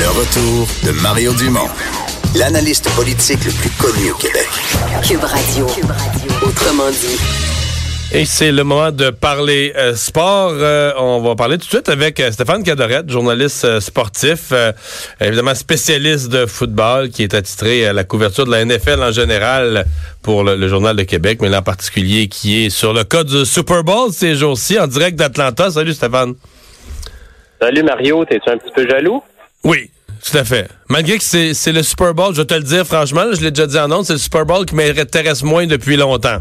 Le 0.00 0.08
retour 0.08 0.66
de 0.84 1.02
Mario 1.02 1.32
Dumont, 1.34 1.68
l'analyste 2.34 2.90
politique 2.96 3.44
le 3.44 3.52
plus 3.52 3.70
connu 3.78 4.10
au 4.10 4.16
Québec. 4.16 4.48
Cube 5.06 5.22
Radio. 5.22 5.66
Autrement 6.42 6.90
dit. 6.90 7.18
Et 8.12 8.24
c'est 8.24 8.50
le 8.50 8.64
moment 8.64 8.90
de 8.90 9.10
parler 9.10 9.72
euh, 9.76 9.94
sport. 9.94 10.52
Euh, 10.54 10.92
on 10.98 11.20
va 11.20 11.36
parler 11.36 11.58
tout 11.58 11.66
de 11.66 11.70
suite 11.70 11.88
avec 11.88 12.18
euh, 12.18 12.32
Stéphane 12.32 12.64
Cadorette, 12.64 13.08
journaliste 13.08 13.78
sportif, 13.78 14.52
évidemment 15.20 15.54
spécialiste 15.54 16.28
de 16.28 16.46
football, 16.46 17.10
qui 17.10 17.22
est 17.22 17.34
attitré 17.34 17.86
à 17.86 17.92
la 17.92 18.02
couverture 18.02 18.46
de 18.46 18.50
la 18.50 18.64
NFL 18.64 19.00
en 19.00 19.12
général 19.12 19.84
pour 20.22 20.42
le, 20.42 20.56
le 20.56 20.68
Journal 20.68 20.96
de 20.96 21.04
Québec, 21.04 21.38
mais 21.40 21.48
là 21.48 21.60
en 21.60 21.62
particulier 21.62 22.26
qui 22.26 22.64
est 22.64 22.70
sur 22.70 22.92
le 22.92 23.04
cas 23.04 23.22
du 23.22 23.44
Super 23.44 23.84
Bowl 23.84 24.10
ces 24.12 24.34
jours-ci 24.34 24.78
en 24.78 24.88
direct 24.88 25.16
d'Atlanta. 25.16 25.70
Salut 25.70 25.92
Stéphane. 25.92 26.34
Salut 27.60 27.82
Mario, 27.84 28.24
t'es-tu 28.24 28.50
un 28.50 28.58
petit 28.58 28.72
peu 28.74 28.88
jaloux? 28.88 29.22
Oui, 29.64 29.90
tout 30.22 30.36
à 30.38 30.44
fait. 30.44 30.68
Malgré 30.88 31.18
que 31.18 31.24
c'est 31.24 31.72
le 31.72 31.82
Super 31.82 32.14
Bowl, 32.14 32.34
je 32.34 32.40
vais 32.40 32.46
te 32.46 32.54
le 32.54 32.62
dire 32.62 32.86
franchement, 32.86 33.24
je 33.32 33.40
l'ai 33.40 33.50
déjà 33.50 33.66
dit 33.66 33.78
en 33.78 33.90
ondes, 33.90 34.04
c'est 34.04 34.14
le 34.14 34.18
Super 34.18 34.46
Bowl 34.46 34.64
qui 34.66 34.74
m'intéresse 34.74 35.42
moins 35.42 35.66
depuis 35.66 35.96
longtemps. 35.96 36.40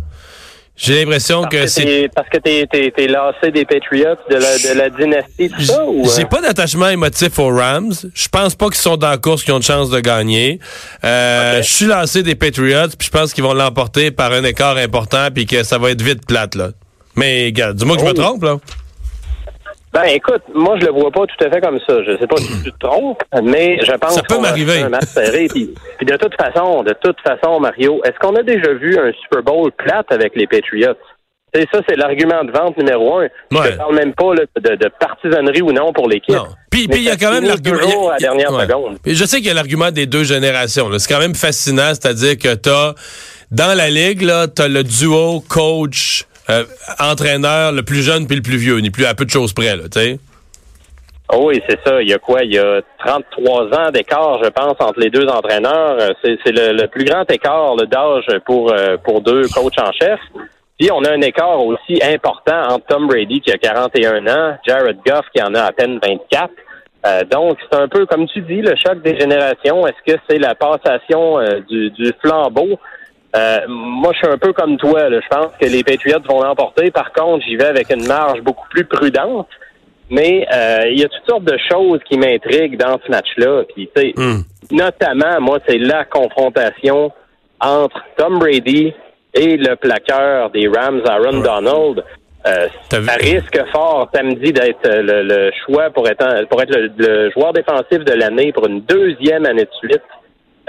J'ai 0.75 1.01
l'impression 1.01 1.43
que 1.43 1.67
c'est... 1.67 2.09
Parce 2.15 2.27
que 2.29 2.39
t'es 2.39 2.67
es, 2.73 3.07
lassé 3.07 3.51
des 3.51 3.63
Patriots, 3.63 4.15
de 4.27 4.35
la, 4.35 4.57
de 4.57 4.79
la 4.79 4.89
dynastie, 4.89 5.49
tout 5.49 5.61
ça? 5.61 5.85
J'ai 6.15 6.23
euh? 6.23 6.25
pas 6.25 6.41
d'attachement 6.41 6.89
émotif 6.89 7.37
aux 7.37 7.55
Rams. 7.55 7.93
Je 8.15 8.27
pense 8.27 8.55
pas 8.55 8.65
qu'ils 8.67 8.77
sont 8.77 8.97
dans 8.97 9.11
la 9.11 9.17
course, 9.17 9.43
qu'ils 9.43 9.53
ont 9.53 9.59
de 9.59 9.63
chance 9.63 9.91
de 9.91 9.99
gagner. 9.99 10.59
Euh, 11.03 11.61
Je 11.61 11.71
suis 11.71 11.85
lassé 11.85 12.23
des 12.23 12.33
Patriots, 12.33 12.87
puis 12.97 13.05
je 13.05 13.11
pense 13.11 13.33
qu'ils 13.33 13.43
vont 13.43 13.53
l'emporter 13.53 14.09
par 14.09 14.31
un 14.31 14.43
écart 14.43 14.77
important, 14.77 15.27
puis 15.31 15.45
que 15.45 15.61
ça 15.61 15.77
va 15.77 15.91
être 15.91 16.01
vite 16.01 16.25
plate, 16.25 16.55
là. 16.55 16.69
Mais, 17.15 17.51
gars, 17.51 17.73
dis-moi 17.73 17.95
que 17.95 18.01
je 18.01 18.07
me 18.07 18.11
oh. 18.11 18.21
trompe, 18.21 18.43
là. 18.43 18.57
Ben 19.93 20.05
écoute, 20.05 20.41
moi 20.55 20.75
je 20.79 20.85
le 20.87 20.91
vois 20.91 21.11
pas 21.11 21.21
tout 21.27 21.45
à 21.45 21.51
fait 21.51 21.61
comme 21.61 21.79
ça. 21.87 22.01
Je 22.03 22.17
sais 22.17 22.25
pas 22.25 22.37
si 22.37 22.63
tu 22.63 22.71
te 22.71 22.79
trompes, 22.79 23.21
mais 23.43 23.77
je 23.83 23.91
pense 23.91 24.15
ça 24.15 24.23
peut 24.23 24.39
m'arriver. 24.39 24.81
Un 24.81 24.89
match 24.89 25.05
serré. 25.05 25.47
Puis, 25.53 25.69
de 26.01 26.15
toute 26.15 26.33
façon, 26.35 26.81
de 26.81 26.95
toute 26.99 27.17
façon, 27.21 27.59
Mario, 27.59 28.01
est-ce 28.03 28.17
qu'on 28.19 28.35
a 28.35 28.41
déjà 28.41 28.73
vu 28.73 28.97
un 28.97 29.11
Super 29.21 29.43
Bowl 29.43 29.71
plate 29.71 30.11
avec 30.11 30.35
les 30.35 30.47
Patriots? 30.47 30.97
C'est 31.53 31.67
ça, 31.71 31.81
c'est 31.87 31.95
l'argument 31.95 32.43
de 32.43 32.51
vente 32.51 32.75
numéro 32.77 33.19
un. 33.19 33.27
Je 33.51 33.57
ne 33.57 33.77
parle 33.77 33.95
même 33.95 34.13
pas 34.13 34.33
de, 34.33 34.75
de, 34.75 34.89
partisanerie 34.99 35.61
ou 35.61 35.71
non 35.71 35.93
pour 35.93 36.09
l'équipe. 36.09 36.35
Puis 36.71 36.87
il 36.91 37.03
y 37.03 37.11
a 37.11 37.15
quand 37.15 37.31
même 37.31 37.45
l'argument. 37.45 38.09
à 38.09 38.13
la 38.13 38.17
dernière 38.17 38.49
seconde. 38.49 38.97
je 39.05 39.25
sais 39.25 39.37
qu'il 39.37 39.45
y 39.45 39.51
a 39.51 39.53
l'argument 39.53 39.91
des 39.91 40.07
deux 40.07 40.23
générations. 40.23 40.89
C'est 40.97 41.13
quand 41.13 41.19
même 41.19 41.35
fascinant, 41.35 41.89
c'est-à-dire 41.89 42.39
que 42.39 42.55
tu 42.55 42.69
as 42.69 42.95
dans 43.51 43.77
la 43.77 43.91
ligue, 43.91 44.27
tu 44.55 44.61
as 44.63 44.67
le 44.67 44.83
duo 44.83 45.43
coach 45.47 46.25
euh, 46.49 46.65
entraîneur 46.99 47.71
le 47.71 47.83
plus 47.83 48.01
jeune 48.01 48.27
puis 48.27 48.35
le 48.35 48.41
plus 48.41 48.57
vieux, 48.57 48.77
ni 48.79 48.89
plus 48.89 49.05
à 49.05 49.13
peu 49.13 49.25
de 49.25 49.29
choses 49.29 49.53
près, 49.53 49.75
là, 49.75 49.83
tu 49.91 49.99
sais. 49.99 50.19
Oh 51.31 51.47
oui, 51.47 51.61
c'est 51.67 51.79
ça. 51.85 52.01
Il 52.01 52.09
y 52.09 52.13
a 52.13 52.19
quoi? 52.19 52.43
Il 52.43 52.53
y 52.53 52.59
a 52.59 52.81
33 53.05 53.65
ans 53.73 53.91
d'écart, 53.91 54.43
je 54.43 54.49
pense, 54.49 54.75
entre 54.79 54.99
les 54.99 55.09
deux 55.09 55.25
entraîneurs. 55.27 55.97
Euh, 55.99 56.09
c'est 56.23 56.51
le, 56.51 56.85
plus 56.87 57.05
grand 57.05 57.29
écart 57.31 57.75
d'âge 57.77 58.25
pour, 58.45 58.71
euh, 58.71 58.97
pour 58.97 59.21
deux 59.21 59.47
coachs 59.47 59.79
en 59.79 59.91
chef. 59.93 60.19
Puis 60.77 60.91
on 60.91 61.03
a 61.03 61.11
un 61.11 61.21
écart 61.21 61.65
aussi 61.65 62.01
important 62.03 62.63
entre 62.69 62.85
Tom 62.87 63.07
Brady 63.07 63.39
qui 63.39 63.51
a 63.51 63.57
41 63.57 64.27
ans, 64.27 64.57
Jared 64.67 64.97
Goff 65.05 65.25
qui 65.33 65.41
en 65.41 65.53
a 65.53 65.61
à 65.61 65.71
peine 65.71 65.99
24. 66.03 67.29
donc 67.29 67.57
c'est 67.61 67.79
un 67.79 67.87
peu 67.87 68.05
comme 68.05 68.27
tu 68.27 68.41
dis 68.41 68.61
le 68.61 68.73
choc 68.75 69.01
des 69.01 69.17
générations. 69.17 69.87
Est-ce 69.87 70.13
que 70.13 70.19
c'est 70.27 70.39
la 70.39 70.55
passation 70.55 71.37
du, 71.69 71.91
du 71.91 72.11
flambeau? 72.21 72.79
Euh, 73.35 73.59
moi, 73.67 74.11
je 74.13 74.17
suis 74.19 74.27
un 74.27 74.37
peu 74.37 74.53
comme 74.53 74.77
toi. 74.77 75.09
Je 75.09 75.27
pense 75.27 75.51
que 75.59 75.65
les 75.65 75.83
Patriots 75.83 76.19
vont 76.27 76.41
l'emporter. 76.41 76.91
Par 76.91 77.11
contre, 77.13 77.43
j'y 77.45 77.55
vais 77.55 77.65
avec 77.65 77.91
une 77.91 78.05
marge 78.05 78.41
beaucoup 78.41 78.67
plus 78.69 78.85
prudente. 78.85 79.47
Mais 80.09 80.45
euh, 80.53 80.89
il 80.91 80.99
y 80.99 81.03
a 81.03 81.07
toutes 81.07 81.27
sortes 81.27 81.45
de 81.45 81.57
choses 81.71 81.99
qui 82.07 82.17
m'intriguent 82.17 82.77
dans 82.77 82.99
ce 83.03 83.09
match-là. 83.09 83.63
Puis, 83.73 83.89
hmm. 84.15 84.41
notamment, 84.71 85.41
moi, 85.41 85.59
c'est 85.67 85.79
la 85.79 86.05
confrontation 86.05 87.11
entre 87.59 88.03
Tom 88.17 88.37
Brady 88.37 88.93
et 89.33 89.57
le 89.57 89.75
plaqueur 89.75 90.51
des 90.51 90.67
Rams, 90.67 91.01
Aaron 91.07 91.39
Donald. 91.39 92.03
Euh, 92.45 92.67
ça 92.89 92.99
risque 93.13 93.57
fort 93.71 94.09
samedi 94.13 94.51
d'être 94.51 94.85
le, 94.85 95.49
choix 95.65 95.89
pour 95.89 96.07
être, 96.07 96.45
pour 96.49 96.61
être 96.61 96.75
le 96.97 97.31
joueur 97.31 97.53
défensif 97.53 98.03
de 98.03 98.13
l'année 98.13 98.51
pour 98.51 98.67
une 98.67 98.81
deuxième 98.81 99.45
année 99.45 99.63
de 99.63 99.87
suite. 99.87 100.03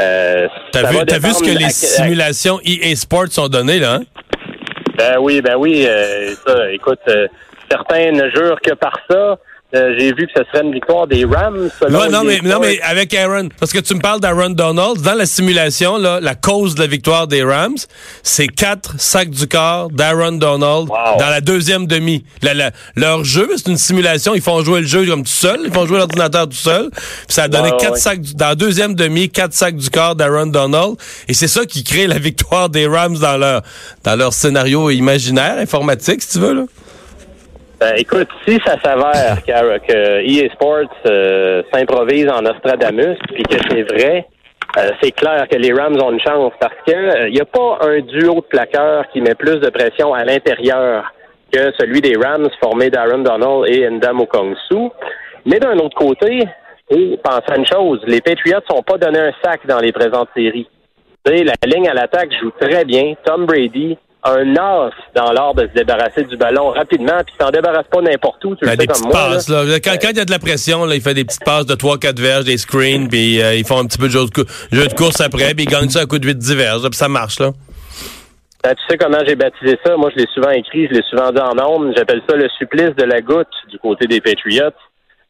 Euh, 0.00 0.48
t'as 0.72 0.90
vu, 0.90 0.98
vu 0.98 1.32
ce 1.32 1.42
que 1.42 1.56
les 1.56 1.70
simulations 1.70 2.58
EA 2.64 2.94
Sports 2.96 3.38
ont 3.38 3.48
donné, 3.48 3.78
là? 3.78 3.94
Hein? 3.94 4.02
Ben 4.98 5.18
oui, 5.20 5.40
ben 5.40 5.56
oui. 5.56 5.86
Euh, 5.86 6.34
ça, 6.46 6.70
écoute, 6.72 7.00
euh, 7.08 7.28
certains 7.70 8.10
ne 8.12 8.28
jurent 8.30 8.60
que 8.60 8.74
par 8.74 8.98
ça. 9.08 9.38
Euh, 9.74 9.94
j'ai 9.98 10.12
vu 10.12 10.26
que 10.26 10.32
ce 10.36 10.44
serait 10.44 10.64
une 10.64 10.72
victoire 10.72 11.06
des 11.06 11.24
Rams. 11.24 11.68
non, 11.90 12.08
non, 12.08 12.22
mais, 12.22 12.40
non, 12.42 12.60
mais 12.60 12.80
avec 12.82 13.12
Aaron, 13.12 13.48
parce 13.58 13.72
que 13.72 13.80
tu 13.80 13.94
me 13.94 14.00
parles 14.00 14.20
d'Aaron 14.20 14.50
Donald, 14.50 15.00
dans 15.00 15.14
la 15.14 15.26
simulation, 15.26 15.96
là, 15.96 16.20
la 16.20 16.36
cause 16.36 16.76
de 16.76 16.80
la 16.80 16.86
victoire 16.86 17.26
des 17.26 17.42
Rams, 17.42 17.76
c'est 18.22 18.46
quatre 18.46 18.94
sacs 18.98 19.30
du 19.30 19.48
corps 19.48 19.90
d'Aaron 19.90 20.32
Donald 20.32 20.88
dans 20.88 21.30
la 21.30 21.40
deuxième 21.40 21.86
demi. 21.86 22.24
leur 22.94 23.24
jeu, 23.24 23.48
c'est 23.56 23.68
une 23.68 23.76
simulation, 23.76 24.34
ils 24.34 24.42
font 24.42 24.62
jouer 24.62 24.80
le 24.80 24.86
jeu 24.86 25.06
comme 25.06 25.24
tout 25.24 25.30
seul, 25.30 25.60
ils 25.64 25.72
font 25.72 25.86
jouer 25.86 25.98
l'ordinateur 25.98 26.48
tout 26.48 26.56
seul. 26.56 26.90
ça 27.28 27.44
a 27.44 27.48
donné 27.48 27.70
quatre 27.78 27.98
sacs, 27.98 28.20
dans 28.34 28.48
la 28.48 28.54
deuxième 28.54 28.94
demi, 28.94 29.28
quatre 29.28 29.54
sacs 29.54 29.76
du 29.76 29.90
corps 29.90 30.14
d'Aaron 30.14 30.46
Donald. 30.46 30.94
Et 31.26 31.34
c'est 31.34 31.48
ça 31.48 31.64
qui 31.66 31.82
crée 31.82 32.06
la 32.06 32.18
victoire 32.18 32.68
des 32.68 32.86
Rams 32.86 33.18
dans 33.18 33.36
leur, 33.36 33.62
dans 34.04 34.14
leur 34.14 34.32
scénario 34.32 34.90
imaginaire, 34.90 35.58
informatique, 35.58 36.22
si 36.22 36.30
tu 36.30 36.38
veux, 36.38 36.54
là. 36.54 36.62
Ben, 37.84 37.96
écoute, 37.98 38.28
si 38.48 38.58
ça 38.64 38.80
s'avère 38.82 39.44
que 39.44 40.22
EA 40.22 40.50
Sports 40.54 40.88
euh, 41.04 41.62
s'improvise 41.70 42.26
en 42.30 42.40
Nostradamus, 42.40 43.18
puis 43.34 43.42
que 43.42 43.56
c'est 43.68 43.82
vrai, 43.82 44.26
euh, 44.78 44.88
c'est 45.02 45.10
clair 45.10 45.46
que 45.50 45.56
les 45.58 45.70
Rams 45.70 46.00
ont 46.02 46.12
une 46.12 46.20
chance 46.20 46.54
parce 46.58 46.76
que 46.86 47.28
il 47.28 47.38
euh, 47.38 47.42
a 47.42 47.44
pas 47.44 47.86
un 47.86 48.00
duo 48.00 48.36
de 48.36 48.46
plaqueurs 48.48 49.04
qui 49.12 49.20
met 49.20 49.34
plus 49.34 49.58
de 49.58 49.68
pression 49.68 50.14
à 50.14 50.24
l'intérieur 50.24 51.12
que 51.52 51.72
celui 51.78 52.00
des 52.00 52.16
Rams 52.16 52.48
formé 52.58 52.88
d'Aaron 52.88 53.18
Donald 53.18 53.66
et 53.68 53.86
Ndam 53.90 54.26
Kongsu. 54.28 54.88
Mais 55.44 55.60
d'un 55.60 55.76
autre 55.76 55.94
côté, 55.94 56.42
pensez 56.88 57.52
à 57.52 57.56
une 57.58 57.66
chose, 57.66 58.00
les 58.06 58.22
Patriots 58.22 58.64
sont 58.66 58.82
pas 58.82 58.96
donné 58.96 59.18
un 59.18 59.32
sac 59.44 59.60
dans 59.66 59.80
les 59.80 59.92
présentes 59.92 60.30
séries. 60.34 60.70
la 61.26 61.52
ligne 61.66 61.90
à 61.90 61.92
l'attaque 61.92 62.32
joue 62.40 62.50
très 62.58 62.86
bien. 62.86 63.12
Tom 63.26 63.44
Brady, 63.44 63.98
un 64.24 64.56
as 64.56 64.90
dans 65.14 65.32
l'art 65.32 65.54
de 65.54 65.68
se 65.68 65.72
débarrasser 65.74 66.24
du 66.24 66.36
ballon 66.36 66.70
rapidement, 66.70 67.22
puis 67.24 67.34
t'en 67.38 67.50
débarrasses 67.50 67.86
pas 67.90 68.00
n'importe 68.00 68.44
où, 68.44 68.56
tu 68.56 68.64
le 68.64 68.70
ben, 68.70 68.80
sais 68.80 68.86
comme 68.86 69.02
moi. 69.02 69.12
Passes, 69.12 69.48
là. 69.48 69.64
Quand, 69.80 69.96
quand, 70.00 70.10
il 70.10 70.16
y 70.16 70.20
a 70.20 70.24
de 70.24 70.30
la 70.30 70.38
pression, 70.38 70.86
là, 70.86 70.94
il 70.94 71.02
fait 71.02 71.14
des 71.14 71.24
petites 71.24 71.44
passes 71.44 71.66
de 71.66 71.74
3-4 71.74 72.20
verges, 72.20 72.44
des 72.44 72.56
screens, 72.56 73.08
puis 73.08 73.42
euh, 73.42 73.54
ils 73.54 73.66
font 73.66 73.78
un 73.78 73.86
petit 73.86 73.98
peu 73.98 74.06
de 74.06 74.12
jeu 74.12 74.24
de, 74.24 74.44
jeu 74.72 74.86
de 74.86 74.94
course 74.94 75.20
après, 75.20 75.54
puis 75.54 75.64
ils 75.64 75.70
gagnent 75.70 75.90
ça 75.90 76.00
à 76.00 76.06
coup 76.06 76.18
de 76.18 76.28
8-10 76.28 76.54
verges, 76.56 76.82
puis 76.82 76.94
ça 76.94 77.08
marche, 77.08 77.38
là. 77.38 77.50
Ben, 78.64 78.74
tu 78.74 78.82
sais 78.88 78.96
comment 78.96 79.18
j'ai 79.26 79.36
baptisé 79.36 79.78
ça? 79.84 79.94
Moi, 79.98 80.10
je 80.16 80.22
l'ai 80.22 80.28
souvent 80.32 80.50
écrit, 80.50 80.88
je 80.88 80.94
l'ai 80.94 81.02
souvent 81.10 81.30
dit 81.30 81.40
en 81.40 81.54
nombre. 81.54 81.92
J'appelle 81.94 82.22
ça 82.26 82.34
le 82.34 82.48
supplice 82.58 82.96
de 82.96 83.04
la 83.04 83.20
goutte 83.20 83.52
du 83.68 83.78
côté 83.78 84.06
des 84.06 84.22
Patriots. 84.22 84.70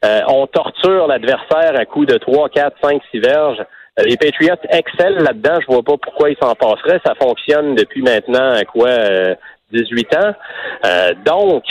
Euh, 0.05 0.21
on 0.29 0.47
torture 0.47 1.09
l'adversaire 1.09 1.75
à 1.77 1.85
coup 1.85 2.07
de 2.07 2.17
3, 2.17 2.49
4, 2.51 2.77
5, 2.81 3.03
6 3.11 3.19
verges. 3.19 3.59
Euh, 3.99 4.05
les 4.05 4.17
Patriots 4.17 4.55
excellent 4.71 5.23
là-dedans. 5.23 5.61
Je 5.61 5.67
vois 5.67 5.83
pas 5.83 5.97
pourquoi 6.01 6.31
ils 6.31 6.37
s'en 6.41 6.55
passeraient. 6.55 7.01
Ça 7.05 7.15
fonctionne 7.21 7.75
depuis 7.75 8.03
maintenant, 8.03 8.55
quoi, 8.73 8.91
18 9.73 10.15
euh, 10.15 10.19
ans. 10.19 10.35
Euh, 10.85 11.11
donc, 11.25 11.65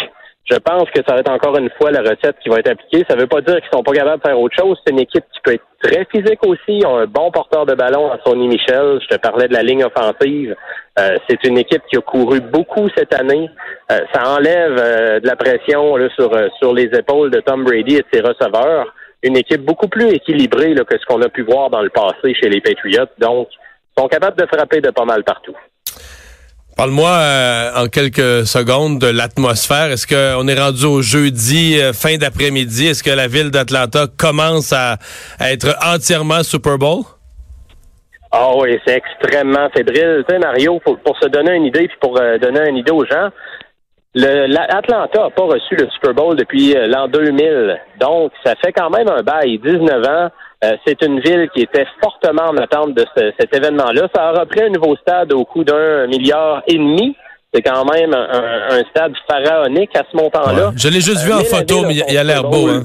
je 0.50 0.58
pense 0.58 0.90
que 0.92 1.02
ça 1.08 1.14
va 1.14 1.20
être 1.20 1.32
encore 1.32 1.58
une 1.58 1.70
fois 1.78 1.92
la 1.92 2.02
recette 2.02 2.36
qui 2.42 2.50
va 2.50 2.60
être 2.60 2.72
appliquée. 2.72 3.06
Ça 3.10 3.16
ne 3.16 3.22
veut 3.22 3.28
pas 3.28 3.42
dire 3.42 3.56
qu'ils 3.56 3.70
sont 3.74 3.84
pas 3.84 3.94
capables 3.94 4.22
de 4.22 4.28
faire 4.28 4.40
autre 4.40 4.56
chose. 4.58 4.78
C'est 4.86 4.94
une 4.94 5.00
équipe 5.00 5.24
qui 5.34 5.40
peut 5.44 5.54
être 5.54 5.66
très 5.82 6.06
physique 6.06 6.46
aussi. 6.46 6.80
Ils 6.80 6.86
ont 6.86 6.98
un 6.98 7.08
bon 7.08 7.32
porteur 7.32 7.66
de 7.66 7.76
ballon 7.76 8.12
à 8.12 8.20
Sonny 8.26 8.48
Michel. 8.48 9.00
Je 9.02 9.16
te 9.16 9.22
parlais 9.22 9.48
de 9.48 9.54
la 9.54 9.64
ligne 9.64 9.86
offensive. 9.86 10.56
c'est 10.98 11.44
une 11.46 11.58
équipe 11.58 11.82
qui 11.90 11.98
a 11.98 12.02
couru 12.02 12.42
beaucoup 12.42 12.90
cette 12.96 13.14
année. 13.14 13.50
ça 13.90 14.36
enlève 14.36 14.76
de 15.22 15.28
la 15.28 15.36
pression 15.38 15.96
sur, 16.16 16.32
sur 16.60 16.74
les 16.74 16.90
épaules 16.94 17.32
de 17.32 17.40
Tom 17.40 17.64
Brady 17.64 17.96
et 17.96 18.00
de 18.00 18.08
ses 18.14 18.22
receveurs 18.22 18.94
une 19.24 19.38
équipe 19.38 19.62
beaucoup 19.62 19.88
plus 19.88 20.10
équilibrée 20.10 20.76
que 20.76 20.98
ce 20.98 21.06
qu'on 21.06 21.22
a 21.22 21.30
pu 21.30 21.44
voir 21.44 21.70
dans 21.70 21.82
le 21.82 21.90
passé 21.90 22.34
chez 22.40 22.50
les 22.50 22.62
Patriots. 22.62 23.08
Donc, 23.18 23.48
ils 23.52 24.02
sont 24.02 24.08
capables 24.08 24.38
de 24.40 24.46
frapper 24.46 24.82
de 24.82 24.92
pas 24.92 25.06
mal 25.06 25.24
partout. 25.24 25.56
Parle-moi 26.76 27.10
euh, 27.10 27.84
en 27.84 27.88
quelques 27.88 28.48
secondes 28.48 28.98
de 28.98 29.08
l'atmosphère. 29.08 29.92
Est-ce 29.92 30.08
qu'on 30.08 30.48
est 30.48 30.60
rendu 30.60 30.86
au 30.86 31.02
jeudi, 31.04 31.80
euh, 31.80 31.94
fin 31.94 32.18
d'après-midi? 32.18 32.88
Est-ce 32.88 33.04
que 33.04 33.12
la 33.12 33.28
ville 33.28 33.52
d'Atlanta 33.52 34.08
commence 34.18 34.74
à, 34.74 34.98
être 35.40 35.78
entièrement 35.86 36.42
Super 36.42 36.80
Bowl? 36.80 37.04
Ah 38.32 38.50
oui, 38.58 38.80
c'est 38.88 38.98
extrêmement 38.98 39.70
fébrile. 39.70 40.24
Tu 40.28 40.34
sais, 40.34 40.40
Mario, 40.40 40.80
pour, 40.80 41.20
se 41.22 41.28
donner 41.28 41.54
une 41.54 41.66
idée, 41.66 41.88
puis 41.88 41.98
pour 42.02 42.20
euh, 42.20 42.40
donner 42.40 42.68
une 42.68 42.78
idée 42.78 42.92
aux 42.92 43.06
gens, 43.06 43.30
l'Atlanta 44.16 45.08
n'a 45.24 45.30
pas 45.30 45.44
reçu 45.44 45.76
le 45.76 45.90
Super 45.90 46.14
Bowl 46.14 46.36
depuis 46.36 46.74
l'an 46.74 47.08
2000. 47.08 47.80
Donc, 48.00 48.32
ça 48.46 48.56
fait 48.64 48.72
quand 48.72 48.90
même 48.90 49.08
un 49.08 49.22
bail, 49.24 49.60
19 49.60 50.06
ans. 50.08 50.30
Euh, 50.64 50.78
c'est 50.86 51.02
une 51.02 51.20
ville 51.20 51.50
qui 51.54 51.62
était 51.62 51.86
fortement 52.02 52.50
en 52.50 52.58
attente 52.58 52.94
de 52.94 53.06
cet 53.38 53.54
événement-là. 53.54 54.08
Ça 54.16 54.30
a 54.30 54.32
repris 54.40 54.62
un 54.64 54.70
nouveau 54.70 54.96
stade 54.96 55.34
au 55.34 55.44
coût 55.44 55.64
d'un 55.64 56.08
milliard 56.08 56.64
et 56.68 56.76
demi. 56.78 57.16
C'est 57.54 57.62
quand 57.62 57.86
même 57.86 58.14
un, 58.14 58.82
stade 58.90 59.14
pharaonique 59.30 59.96
à 59.96 60.04
ce 60.10 60.18
montant-là. 60.18 60.72
Je 60.76 60.88
l'ai 60.88 61.02
juste 61.02 61.24
vu 61.24 61.34
en 61.34 61.42
euh, 61.42 61.44
photo, 61.44 61.84
mais 61.86 61.96
il 61.96 62.18
a 62.18 62.24
l'air 62.24 62.44
beau. 62.44 62.68
Hein? 62.68 62.84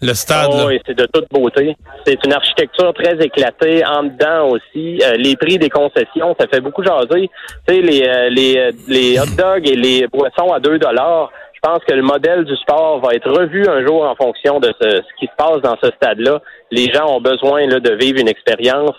Le 0.00 0.14
stade. 0.14 0.50
Oh, 0.52 0.66
oui, 0.68 0.78
c'est 0.86 0.96
de 0.96 1.06
toute 1.12 1.28
beauté. 1.30 1.76
C'est 2.06 2.24
une 2.24 2.32
architecture 2.32 2.94
très 2.94 3.16
éclatée. 3.18 3.84
En 3.84 4.04
dedans 4.04 4.48
aussi, 4.48 5.00
euh, 5.02 5.14
les 5.16 5.36
prix 5.36 5.58
des 5.58 5.68
concessions, 5.68 6.36
ça 6.38 6.46
fait 6.46 6.60
beaucoup 6.60 6.84
jaser. 6.84 7.28
Tu 7.66 7.74
sais, 7.74 7.80
les, 7.80 8.30
les, 8.30 8.70
les 8.86 9.18
hot 9.18 9.34
dogs 9.36 9.68
et 9.68 9.74
les 9.74 10.06
boissons 10.06 10.52
à 10.52 10.60
2 10.60 10.78
dollars 10.78 11.30
je 11.60 11.68
pense 11.68 11.80
que 11.88 11.92
le 11.92 12.02
modèle 12.02 12.44
du 12.44 12.54
sport 12.56 13.00
va 13.00 13.14
être 13.14 13.28
revu 13.28 13.66
un 13.68 13.84
jour 13.84 14.04
en 14.04 14.14
fonction 14.14 14.60
de 14.60 14.72
ce, 14.80 15.00
qui 15.18 15.26
se 15.26 15.34
passe 15.36 15.60
dans 15.60 15.76
ce 15.82 15.90
stade-là. 15.96 16.40
Les 16.70 16.92
gens 16.92 17.16
ont 17.16 17.20
besoin 17.20 17.66
de 17.66 17.94
vivre 17.98 18.20
une 18.20 18.28
expérience 18.28 18.94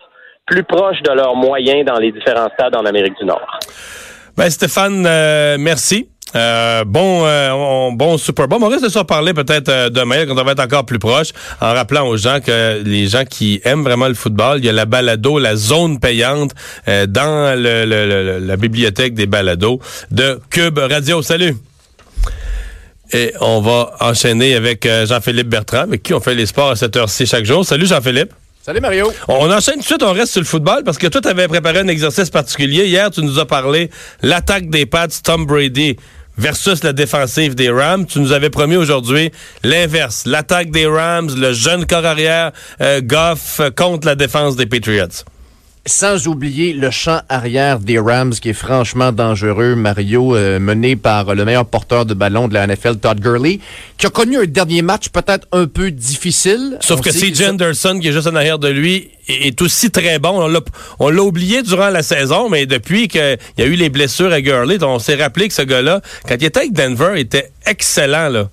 plus 0.46 0.64
proche 0.64 1.02
de 1.04 1.12
leurs 1.12 1.36
moyens 1.36 1.86
dans 1.86 2.00
les 2.00 2.12
différents 2.12 2.50
stades 2.54 2.76
en 2.76 2.86
Amérique 2.86 3.18
du 3.18 3.26
Nord. 3.26 3.60
Ben 4.36 4.50
Stéphane, 4.50 5.06
euh, 5.06 5.58
merci. 5.58 6.10
Euh, 6.36 6.84
bon, 6.86 7.26
euh, 7.26 7.90
bon 7.94 8.18
Super 8.18 8.48
Bowl. 8.48 8.60
On 8.62 8.68
risque 8.68 8.84
de 8.84 8.90
s'en 8.90 9.06
parler 9.06 9.34
peut-être 9.34 9.90
demain 9.90 10.26
quand 10.26 10.38
on 10.38 10.44
va 10.44 10.52
être 10.52 10.60
encore 10.62 10.86
plus 10.86 11.00
proche, 11.00 11.30
en 11.60 11.74
rappelant 11.74 12.08
aux 12.08 12.18
gens 12.18 12.40
que 12.40 12.82
les 12.84 13.08
gens 13.08 13.26
qui 13.26 13.62
aiment 13.64 13.84
vraiment 13.84 14.08
le 14.08 14.14
football, 14.14 14.60
il 14.60 14.66
y 14.66 14.70
a 14.70 14.74
la 14.74 14.86
balado, 14.86 15.40
la 15.40 15.56
zone 15.56 16.00
payante 16.00 16.52
dans 16.88 17.56
la 17.60 18.58
bibliothèque 18.58 19.14
des 19.14 19.26
balados 19.26 19.80
de 20.12 20.40
Cube 20.50 20.78
Radio. 20.78 21.22
Salut. 21.22 21.56
Et 23.12 23.34
on 23.42 23.60
va 23.62 23.96
enchaîner 24.02 24.54
avec 24.56 24.86
euh, 24.86 25.06
Jean-Philippe 25.06 25.50
Bertrand, 25.50 25.80
avec 25.80 26.04
qui 26.04 26.14
on 26.14 26.20
fait 26.20 26.36
les 26.36 26.46
sports 26.46 26.72
à 26.72 26.76
cette 26.76 26.96
heure-ci 26.96 27.26
chaque 27.26 27.46
jour. 27.46 27.66
Salut 27.66 27.88
Jean-Philippe. 27.88 28.32
Salut 28.62 28.82
Mario. 28.82 29.12
On 29.28 29.52
enchaîne 29.52 29.76
tout 29.76 29.80
de 29.80 29.86
suite, 29.86 30.04
on 30.04 30.12
reste 30.12 30.34
sur 30.34 30.42
le 30.42 30.46
football 30.46 30.84
parce 30.84 31.00
que 31.00 31.08
toi, 31.08 31.22
tu 31.22 31.28
avais 31.28 31.48
préparé 31.48 31.80
un 31.80 31.88
exercice 31.88 32.30
particulier. 32.30 32.86
Hier, 32.86 33.10
tu 33.10 33.22
nous 33.22 33.40
as 33.40 33.46
parlé 33.46 33.90
l'attaque 34.22 34.70
des 34.70 34.86
Pats, 34.86 35.08
Tom 35.24 35.46
Brady 35.46 35.98
versus 36.40 36.84
la 36.84 36.94
défensive 36.94 37.54
des 37.54 37.70
Rams. 37.70 38.06
Tu 38.06 38.20
nous 38.20 38.32
avais 38.32 38.50
promis 38.50 38.78
aujourd'hui 38.78 39.32
l'inverse, 39.64 40.24
l'attaque 40.26 40.72
des 40.72 40.88
Rams, 40.88 41.30
le 41.36 41.54
jeune 41.54 41.86
corps 41.86 42.06
arrière 42.06 42.52
euh, 42.82 43.02
Goff 43.02 43.62
contre 43.76 44.08
la 44.08 44.16
défense 44.16 44.56
des 44.56 44.66
Patriots. 44.66 45.26
Sans 45.86 46.28
oublier 46.28 46.74
le 46.74 46.92
champ 46.92 47.22
arrière 47.30 47.80
des 47.80 47.98
Rams 47.98 48.32
qui 48.34 48.50
est 48.50 48.54
franchement 48.54 49.12
dangereux, 49.12 49.76
Mario, 49.76 50.36
euh, 50.36 50.60
mené 50.60 50.96
par 50.96 51.34
le 51.34 51.46
meilleur 51.46 51.66
porteur 51.66 52.06
de 52.06 52.14
ballon 52.14 52.48
de 52.48 52.54
la 52.54 52.68
NFL, 52.68 52.98
Todd 52.98 53.20
Gurley, 53.20 53.60
qui 53.98 54.06
a 54.06 54.10
connu 54.10 54.38
un 54.38 54.46
dernier 54.46 54.82
match 54.82 55.10
peut-être 55.10 55.48
un 55.52 55.68
peu 55.68 55.90
difficile. 55.90 56.78
Sauf 56.82 57.02
que 57.02 57.10
CJ 57.10 57.50
Anderson, 57.50 57.98
qui 58.00 58.10
est 58.10 58.12
juste 58.12 58.28
en 58.28 58.36
arrière 58.36 58.60
de 58.60 58.68
lui, 58.68 59.10
est 59.30 59.60
aussi 59.62 59.90
très 59.90 60.20
bon. 60.20 60.52
On 61.00 61.10
l'a 61.10 61.24
oublié 61.24 61.64
durant 61.64 61.90
la 61.90 62.04
saison, 62.04 62.50
mais 62.50 62.66
depuis 62.66 63.08
qu'il 63.08 63.38
y 63.58 63.62
a 63.62 63.66
eu 63.66 63.76
les 63.76 63.90
blessures 63.90 64.32
à 64.32 64.42
Gurley, 64.42 64.84
on 64.84 65.00
s'est 65.00 65.16
rappelé 65.16 65.48
que 65.48 65.54
ce 65.54 65.62
gars-là, 65.62 66.02
quand 66.28 66.36
il 66.40 66.46
était 66.46 66.60
avec 66.60 66.74
Denver, 66.74 67.14
était 67.16 67.52
excellent. 67.66 68.30
là. 68.30 68.50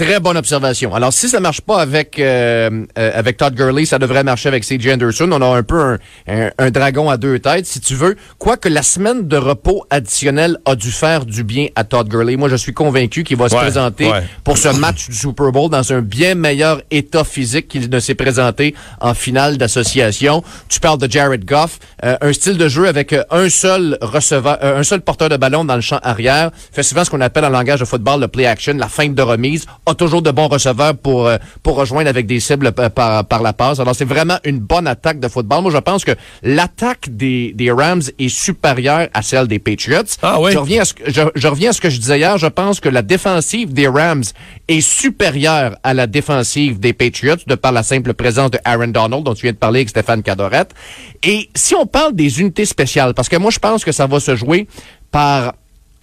Très 0.00 0.18
bonne 0.18 0.38
observation. 0.38 0.94
Alors, 0.94 1.12
si 1.12 1.28
ça 1.28 1.40
marche 1.40 1.60
pas 1.60 1.78
avec 1.78 2.18
euh, 2.18 2.86
euh, 2.98 3.10
avec 3.14 3.36
Todd 3.36 3.54
Gurley, 3.54 3.84
ça 3.84 3.98
devrait 3.98 4.24
marcher 4.24 4.48
avec 4.48 4.64
CJ 4.64 4.94
Anderson. 4.94 5.28
On 5.30 5.42
a 5.42 5.58
un 5.58 5.62
peu 5.62 5.98
un, 6.26 6.70
dragon 6.70 7.10
à 7.10 7.18
deux 7.18 7.38
têtes, 7.38 7.66
si 7.66 7.80
tu 7.80 7.96
veux. 7.96 8.16
Quoique 8.38 8.70
la 8.70 8.82
semaine 8.82 9.28
de 9.28 9.36
repos 9.36 9.84
additionnel 9.90 10.56
a 10.64 10.74
dû 10.74 10.90
faire 10.90 11.26
du 11.26 11.44
bien 11.44 11.66
à 11.76 11.84
Todd 11.84 12.08
Gurley. 12.08 12.36
Moi, 12.36 12.48
je 12.48 12.56
suis 12.56 12.72
convaincu 12.72 13.24
qu'il 13.24 13.36
va 13.36 13.50
se 13.50 13.54
présenter 13.54 14.10
pour 14.42 14.56
ce 14.56 14.68
match 14.68 15.06
du 15.06 15.14
Super 15.14 15.52
Bowl 15.52 15.68
dans 15.68 15.92
un 15.92 16.00
bien 16.00 16.34
meilleur 16.34 16.80
état 16.90 17.22
physique 17.22 17.68
qu'il 17.68 17.90
ne 17.90 18.00
s'est 18.00 18.14
présenté 18.14 18.74
en 19.02 19.12
finale 19.12 19.58
d'association. 19.58 20.42
Tu 20.70 20.80
parles 20.80 20.98
de 20.98 21.10
Jared 21.10 21.44
Goff, 21.44 21.78
euh, 22.04 22.16
un 22.22 22.32
style 22.32 22.56
de 22.56 22.68
jeu 22.68 22.88
avec 22.88 23.14
un 23.30 23.50
seul 23.50 23.98
receveur, 24.00 24.56
un 24.62 24.82
seul 24.82 25.02
porteur 25.02 25.28
de 25.28 25.36
ballon 25.36 25.66
dans 25.66 25.76
le 25.76 25.82
champ 25.82 26.00
arrière. 26.02 26.52
Fait 26.72 26.82
souvent 26.82 27.04
ce 27.04 27.10
qu'on 27.10 27.20
appelle 27.20 27.44
en 27.44 27.50
langage 27.50 27.80
de 27.80 27.84
football 27.84 28.18
le 28.22 28.28
play 28.28 28.46
action, 28.46 28.72
la 28.78 28.88
feinte 28.88 29.14
de 29.14 29.20
remise 29.20 29.66
toujours 29.94 30.22
de 30.22 30.30
bons 30.30 30.48
receveurs 30.48 30.96
pour, 30.96 31.26
euh, 31.26 31.36
pour 31.62 31.76
rejoindre 31.76 32.08
avec 32.08 32.26
des 32.26 32.40
cibles 32.40 32.72
euh, 32.78 32.88
par, 32.88 33.24
par 33.24 33.42
la 33.42 33.52
passe. 33.52 33.80
Alors, 33.80 33.94
c'est 33.94 34.04
vraiment 34.04 34.38
une 34.44 34.58
bonne 34.58 34.86
attaque 34.86 35.20
de 35.20 35.28
football. 35.28 35.62
Moi, 35.62 35.72
je 35.72 35.78
pense 35.78 36.04
que 36.04 36.12
l'attaque 36.42 37.08
des, 37.10 37.52
des 37.54 37.70
Rams 37.70 38.02
est 38.18 38.28
supérieure 38.28 39.08
à 39.14 39.22
celle 39.22 39.46
des 39.46 39.58
Patriots. 39.58 40.02
Ah 40.22 40.40
oui? 40.40 40.52
Je 40.52 40.58
reviens, 40.58 40.82
à 40.82 40.84
ce, 40.84 40.94
je, 41.06 41.22
je 41.34 41.48
reviens 41.48 41.70
à 41.70 41.72
ce 41.72 41.80
que 41.80 41.90
je 41.90 41.98
disais 41.98 42.18
hier. 42.18 42.38
Je 42.38 42.46
pense 42.46 42.80
que 42.80 42.88
la 42.88 43.02
défensive 43.02 43.72
des 43.72 43.88
Rams 43.88 44.24
est 44.68 44.80
supérieure 44.80 45.76
à 45.82 45.94
la 45.94 46.06
défensive 46.06 46.78
des 46.78 46.92
Patriots 46.92 47.36
de 47.46 47.54
par 47.54 47.72
la 47.72 47.82
simple 47.82 48.14
présence 48.14 48.50
de 48.50 48.58
Aaron 48.64 48.88
Donald, 48.88 49.24
dont 49.24 49.34
tu 49.34 49.42
viens 49.42 49.52
de 49.52 49.56
parler 49.56 49.80
avec 49.80 49.90
Stéphane 49.90 50.22
Cadorette. 50.22 50.74
Et 51.22 51.48
si 51.54 51.74
on 51.74 51.86
parle 51.86 52.14
des 52.14 52.40
unités 52.40 52.64
spéciales, 52.64 53.14
parce 53.14 53.28
que 53.28 53.36
moi, 53.36 53.50
je 53.50 53.58
pense 53.58 53.84
que 53.84 53.92
ça 53.92 54.06
va 54.06 54.20
se 54.20 54.36
jouer 54.36 54.66
par 55.10 55.54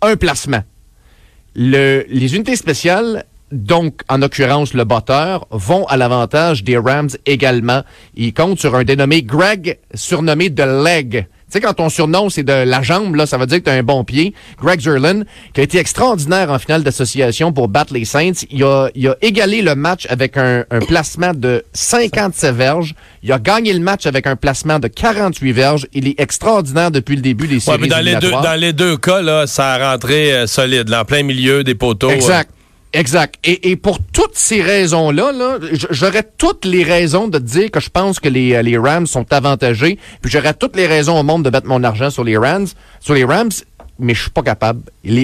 un 0.02 0.16
placement. 0.16 0.64
Le, 1.56 2.06
les 2.10 2.36
unités 2.36 2.56
spéciales 2.56 3.26
donc, 3.52 4.02
en 4.10 4.18
l'occurrence, 4.18 4.74
le 4.74 4.84
batteur, 4.84 5.48
vont 5.52 5.86
à 5.86 5.98
l'avantage 5.98 6.64
des 6.64 6.78
Rams 6.78 7.10
également. 7.26 7.84
Ils 8.16 8.34
comptent 8.34 8.60
sur 8.60 8.76
un 8.76 8.84
dénommé 8.84 9.24
Greg, 9.24 9.80
surnommé 9.94 10.54
The 10.54 10.66
Leg. 10.66 11.28
Tu 11.50 11.54
sais, 11.54 11.62
quand 11.62 11.76
ton 11.76 11.88
surnom, 11.88 12.30
c'est 12.30 12.44
de 12.44 12.52
la 12.52 12.82
jambe, 12.82 13.16
là, 13.16 13.26
ça 13.26 13.38
veut 13.38 13.46
dire 13.46 13.60
que 13.60 13.64
tu 13.64 13.70
as 13.70 13.76
un 13.76 13.84
bon 13.84 14.04
pied. 14.04 14.34
Greg 14.62 14.82
Zerlin, 14.82 15.24
qui 15.54 15.62
a 15.62 15.64
été 15.64 15.78
extraordinaire 15.78 16.52
en 16.52 16.60
finale 16.60 16.84
d'association 16.84 17.54
pour 17.54 17.70
battre 17.70 17.94
les 17.94 18.04
Saints, 18.04 18.34
il 18.52 18.66
a, 18.66 18.90
il 18.96 19.08
a 19.08 19.16
égalé 19.22 19.62
le 19.62 19.74
match 19.74 20.08
avec 20.10 20.36
un, 20.36 20.66
un 20.70 20.80
placement 20.80 21.34
de 21.34 21.64
57 21.72 22.54
verges. 22.54 22.96
Il 23.24 23.32
a 23.32 23.40
gagné 23.40 23.72
le 23.72 23.80
match 23.80 24.06
avec 24.06 24.28
un 24.28 24.36
placement 24.36 24.80
de 24.80 24.90
48 24.90 25.52
verges. 25.54 25.88
Il 25.94 26.10
est 26.10 26.20
extraordinaire 26.20 26.92
depuis 26.92 27.16
le 27.16 27.22
début 27.22 27.48
des 27.48 27.62
séries 27.62 27.78
ouais, 27.78 27.82
mais 27.82 27.88
dans 27.88 28.04
les 28.04 28.16
deux 28.16 28.32
Dans 28.32 28.60
les 28.60 28.74
deux 28.74 28.98
cas, 28.98 29.22
là, 29.22 29.48
ça 29.48 29.72
a 29.72 29.92
rentré 29.92 30.34
euh, 30.34 30.48
solide, 30.48 30.90
là, 30.90 31.04
en 31.04 31.06
plein 31.06 31.24
milieu 31.24 31.64
des 31.64 31.76
poteaux. 31.76 32.10
Exact. 32.10 32.52
Exact. 32.98 33.36
Et, 33.44 33.72
et, 33.72 33.76
pour 33.76 34.00
toutes 34.12 34.36
ces 34.36 34.62
raisons-là, 34.62 35.32
là, 35.32 35.60
j'aurais 35.92 36.24
toutes 36.38 36.66
les 36.66 36.84
raisons 36.84 37.28
de 37.28 37.38
dire 37.38 37.70
que 37.70 37.80
je 37.80 37.90
pense 37.90 38.20
que 38.20 38.28
les, 38.28 38.62
les 38.64 38.78
Rams 38.78 39.06
sont 39.06 39.32
avantagés. 39.32 40.00
Puis 40.22 40.32
j'aurais 40.32 40.54
toutes 40.54 40.76
les 40.76 40.88
raisons 40.88 41.20
au 41.20 41.24
monde 41.24 41.44
de 41.44 41.50
mettre 41.52 41.68
mon 41.68 41.84
argent 41.84 42.10
sur 42.10 42.24
les 42.24 42.38
Rams. 42.38 42.68
Sur 43.00 43.14
les 43.14 43.24
Rams, 43.24 43.52
mais 44.00 44.16
je 44.16 44.22
suis 44.24 44.32
pas 44.32 44.42
capable. 44.42 44.82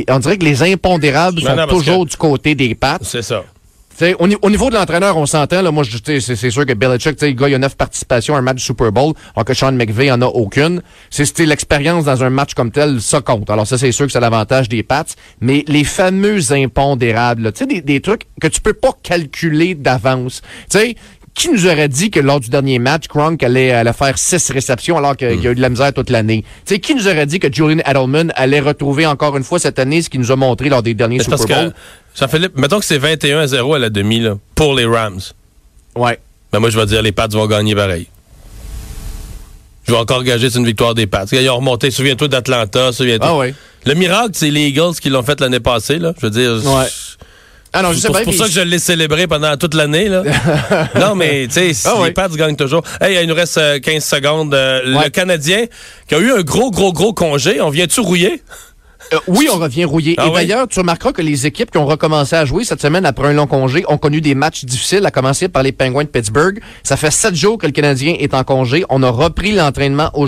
on 0.10 0.20
dirait 0.20 0.38
que 0.38 0.46
les 0.46 0.62
impondérables 0.64 1.42
sont 1.42 1.68
toujours 1.68 2.06
du 2.06 2.16
côté 2.16 2.54
des 2.56 2.76
pattes. 2.76 3.04
C'est 3.04 3.24
ça 3.24 3.44
au, 4.02 4.28
au, 4.42 4.50
niveau 4.50 4.70
de 4.70 4.76
l'entraîneur, 4.76 5.18
on 5.18 5.26
s'entend. 5.26 5.62
Là, 5.62 5.72
moi, 5.72 5.84
c'est, 6.06 6.20
c'est 6.20 6.50
sûr 6.50 6.66
que 6.66 6.74
Belichick, 6.74 7.22
le 7.22 7.32
gars, 7.32 7.50
il 7.50 7.56
a 7.56 7.60
neuf 7.60 7.76
participations 7.76 8.36
à 8.36 8.40
un 8.40 8.42
match 8.42 8.64
Super 8.64 8.92
Bowl, 8.92 9.14
alors 9.36 9.46
que 9.46 9.54
Sean 9.54 9.72
McVay 9.72 10.12
en 10.12 10.22
a 10.22 10.26
aucune. 10.26 10.82
C'est 11.10 11.38
l'expérience 11.40 12.06
dans 12.06 12.24
un 12.24 12.30
match 12.30 12.54
comme 12.54 12.72
tel, 12.72 13.02
ça 13.02 13.22
compte. 13.22 13.50
Alors 13.50 13.68
ça, 13.68 13.78
c'est 13.78 13.92
sûr 13.92 14.06
que 14.06 14.12
c'est 14.12 14.20
l'avantage 14.20 14.70
des 14.70 14.84
Pats. 14.84 15.06
Mais 15.42 15.64
les 15.68 15.84
fameux 15.84 16.52
impondérables, 16.52 17.52
tu 17.54 17.60
sais, 17.60 17.66
des, 17.66 17.82
des, 17.82 18.02
trucs 18.02 18.24
que 18.42 18.48
tu 18.48 18.62
peux 18.62 18.74
pas 18.74 18.92
calculer 19.04 19.76
d'avance. 19.76 20.42
Tu 20.70 20.80
sais, 20.80 20.96
qui 21.34 21.50
nous 21.50 21.66
aurait 21.66 21.88
dit 21.88 22.12
que 22.12 22.20
lors 22.20 22.40
du 22.40 22.50
dernier 22.50 22.80
match, 22.80 23.08
Gronk 23.08 23.42
allait, 23.42 23.72
allait 23.72 23.94
faire 23.94 24.18
six 24.18 24.52
réceptions 24.52 24.98
alors 24.98 25.18
qu'il 25.18 25.42
y 25.42 25.48
a 25.48 25.52
eu 25.52 25.56
de 25.56 25.62
la 25.62 25.70
misère 25.70 25.92
toute 25.94 26.10
l'année? 26.10 26.44
Tu 26.66 26.76
sais, 26.76 26.80
qui 26.80 26.96
nous 26.96 27.08
aurait 27.08 27.26
dit 27.26 27.40
que 27.40 27.52
Julian 27.52 27.80
Edelman 27.86 28.32
allait 28.36 28.60
retrouver 28.60 29.06
encore 29.06 29.36
une 29.36 29.44
fois 29.44 29.60
cette 29.60 29.80
année 29.80 30.02
ce 30.02 30.10
qu'il 30.10 30.20
nous 30.20 30.32
a 30.32 30.36
montré 30.36 30.70
lors 30.70 30.84
des 30.84 30.94
derniers 30.94 31.20
Super 31.20 31.38
Bowl? 31.38 31.74
Jean-Philippe, 32.16 32.58
mettons 32.58 32.80
que 32.80 32.86
c'est 32.86 32.98
21 32.98 33.40
à 33.40 33.48
0 33.48 33.74
à 33.74 33.80
la 33.80 33.90
demi 33.90 34.20
là, 34.20 34.38
pour 34.56 34.76
les 34.76 34.86
Rams. 34.86 35.22
Ouais. 35.96 36.20
Ben 36.52 36.60
moi, 36.60 36.70
je 36.70 36.80
vais 36.80 36.86
dire 36.86 37.02
les 37.02 37.12
Pats 37.12 37.28
vont 37.28 37.48
gagner 37.48 37.76
pareil. 37.76 38.08
Je 39.86 39.92
vais 39.92 39.98
encore 39.98 40.24
gager 40.24 40.50
c'est 40.50 40.60
une 40.60 40.66
victoire 40.66 40.94
des 40.94 41.08
Pats. 41.08 41.26
Ils 41.32 41.50
ont 41.50 41.58
remonté, 41.58 41.92
souviens-toi 41.92 42.28
d'Atlanta, 42.28 42.92
souviens-toi. 42.94 43.28
Ah 43.30 43.38
ouais. 43.38 43.54
Le 43.86 43.96
miracle, 43.96 44.32
c'est 44.34 44.50
les 44.50 44.68
Eagles 44.68 44.96
qui 45.02 45.10
l'ont 45.10 45.24
fait 45.24 45.40
l'année 45.42 45.60
passée. 45.60 46.00
Là. 46.00 46.14
Je 46.20 46.28
veux 46.28 46.32
dire... 46.32 46.66
Ouais. 46.66 46.86
Ah 47.76 47.82
non, 47.82 47.92
je 47.92 47.98
sais 47.98 48.08
C'est 48.14 48.24
pour 48.24 48.34
ça 48.36 48.46
que 48.46 48.52
je 48.52 48.62
l'ai 48.62 48.78
célébré 48.78 49.26
pendant 49.26 49.58
toute 49.58 49.74
l'année. 49.74 50.08
là. 50.08 50.22
non, 51.00 51.16
mais 51.16 51.48
tu 51.48 51.74
sais, 51.74 51.90
ah 51.90 52.06
les 52.06 52.12
Pats 52.12 52.30
gagnent 52.30 52.56
toujours. 52.56 52.84
Hey, 53.02 53.18
il 53.24 53.28
nous 53.28 53.34
reste 53.34 53.56
15 53.82 53.96
euh, 53.96 54.00
secondes. 54.00 54.54
Euh, 54.54 54.82
le 54.86 55.10
Canadien 55.10 55.66
qui 56.08 56.14
a 56.14 56.20
eu 56.20 56.32
un 56.32 56.42
gros, 56.42 56.70
gros, 56.70 56.94
gros 56.94 57.14
congé. 57.14 57.60
On 57.62 57.72
vient-tu 57.72 58.00
rouiller? 58.00 58.44
Euh, 59.14 59.20
oui, 59.28 59.48
on 59.52 59.58
revient 59.58 59.86
rouillé. 59.86 60.16
Ah 60.18 60.28
Et 60.28 60.32
d'ailleurs, 60.32 60.68
tu 60.68 60.80
remarqueras 60.80 61.14
que 61.14 61.22
les 61.22 61.46
équipes 61.46 61.72
qui 61.72 61.78
ont 61.78 61.86
recommencé 61.86 62.36
à 62.36 62.46
jouer 62.46 62.64
cette 62.64 62.82
semaine 62.82 63.06
après 63.06 63.28
un 63.28 63.34
long 63.34 63.48
congé 63.48 63.86
ont 63.88 63.98
connu 63.98 64.22
des 64.22 64.36
matchs 64.36 64.66
difficiles, 64.66 65.06
à 65.06 65.12
commencer 65.12 65.48
par 65.48 65.64
les 65.64 65.72
Penguins 65.72 66.04
de 66.04 66.10
Pittsburgh. 66.10 66.60
Ça 66.84 66.98
fait 66.98 67.12
sept 67.12 67.36
jours 67.36 67.58
que 67.58 67.66
le 67.66 67.72
Canadien 67.72 68.16
est 68.20 68.34
en 68.34 68.44
congé. 68.44 68.84
On 68.90 69.04
a 69.04 69.10
repris 69.10 69.52
l'entraînement 69.52 70.10
aujourd'hui. 70.14 70.24